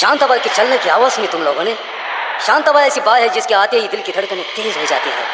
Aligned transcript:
शांताबाई 0.00 0.38
के 0.38 0.50
चलने 0.56 0.78
की 0.78 0.88
आवाज 0.90 1.12
सुनी 1.12 1.26
तुम 1.32 1.42
लोगों 1.42 1.64
ने 1.64 1.74
शांताबाई 2.46 2.86
ऐसी 2.86 3.00
बात 3.00 3.20
है 3.20 3.28
जिसके 3.34 3.54
आते 3.54 3.80
ही 3.80 3.88
दिल 3.88 4.02
की 4.06 4.12
धड़कनें 4.12 4.44
तेज 4.56 4.76
हो 4.76 4.84
जाती 4.92 5.10
है 5.10 5.24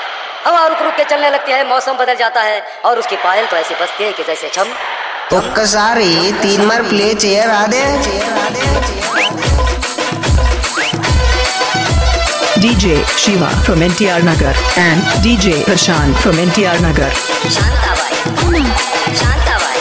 हवा 0.46 0.66
रुक 0.66 0.82
रुक 0.82 0.94
के 0.96 1.04
चलने 1.04 1.30
लगती 1.30 1.52
है 1.52 1.68
मौसम 1.68 1.96
बदल 1.96 2.16
जाता 2.16 2.42
है 2.42 2.62
और 2.86 2.98
उसकी 2.98 3.16
पायल 3.24 3.46
तो 3.46 3.56
ऐसे 3.56 3.74
बजती 3.82 4.04
है 4.04 4.12
कि 4.12 4.24
जैसे 4.30 4.50
छम 4.56 4.68
ఒక్కసారి 5.38 6.08
Teenmar 6.42 6.84
play 6.90 7.08
చేయరాదే 7.24 7.82
DJ 12.62 12.86
Shiva 13.20 13.50
from 13.66 13.78
NTR 13.82 14.18
Nagar 14.22 14.54
and 14.78 15.00
DJ 15.24 15.46
Prashant 15.66 16.18
from 16.22 16.40
NTR 16.42 16.74
Nagar. 16.86 17.10
Shantabai 17.56 18.16
Shantabai 19.20 19.73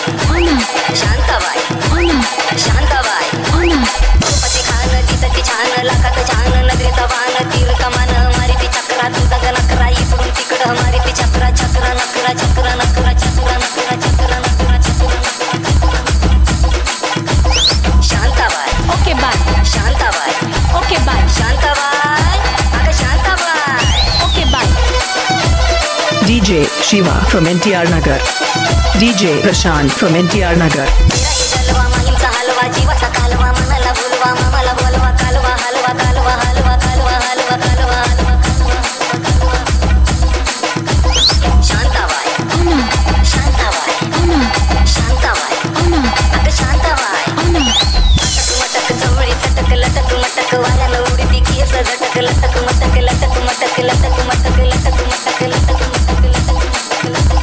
DJ 26.26 26.64
Shiva 26.82 27.10
from 27.28 27.44
NTR 27.44 27.84
Nagar. 27.90 28.18
DJ 28.98 29.40
Prashant 29.40 29.90
from 29.90 30.14
NTR 30.14 30.56
Nagar. 30.56 31.33
लटक 50.36 50.54
मटक 50.54 50.54
वाऱ्याला 50.54 50.98
उडती 51.00 51.38
केस 51.40 51.70
झटक 51.72 52.16
लटक 52.18 52.56
मटक 52.64 52.96
लटक 52.98 53.36
मटक 53.44 53.78
लटक 53.80 54.18
मटक 54.26 54.58
लटक 54.60 54.96
मटक 55.02 55.42
लटक 55.42 55.82
मटक 56.22 57.04
लटक 57.06 57.42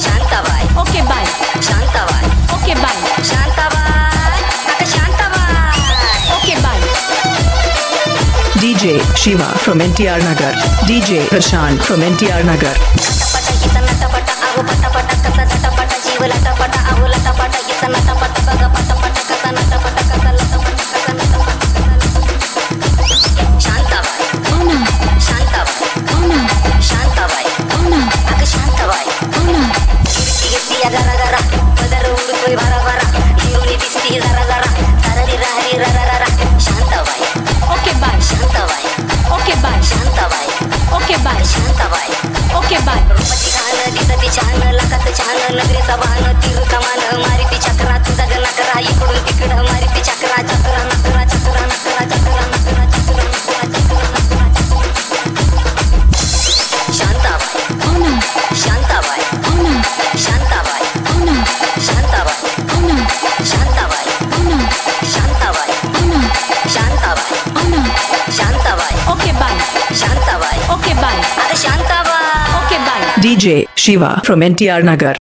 Shantabai 0.00 0.64
Okay, 0.82 1.02
bye. 1.10 1.26
Shantabai 1.62 2.30
Okay, 2.56 2.76
bye. 2.82 3.24
Shantabai 3.30 4.42
अगं 4.72 4.86
Shantabai 4.94 5.80
Okay, 6.36 6.56
bye. 6.64 6.82
DJ 8.62 8.84
Shiva 9.24 9.50
from 9.66 9.80
NTR 9.88 10.18
Nagar. 10.28 10.54
DJ 10.88 11.20
Prashant 11.34 11.82
from 11.90 12.00
NTR 12.12 12.42
Nagar. 12.52 12.76
Yeah. 30.82 31.19
DJ 73.20 73.68
Shiva 73.76 74.22
from 74.24 74.40
NTR 74.40 74.82
Nagar. 74.82 75.16